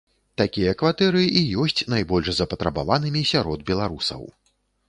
[0.41, 4.21] Такія кватэры і ёсць найбольш запатрабаванымі сярод беларусаў.